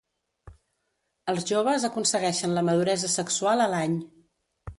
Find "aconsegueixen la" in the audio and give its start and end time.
1.89-2.65